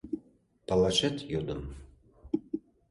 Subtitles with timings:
[0.67, 1.61] —Палашет йодым.